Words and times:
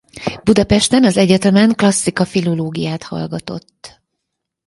Budapesten 0.45 1.03
az 1.03 1.17
egyetemen 1.17 1.75
klasszika-filológiát 1.75 3.03
hallgatott. 3.03 4.01